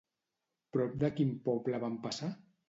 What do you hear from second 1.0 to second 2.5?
de quin poble van passar?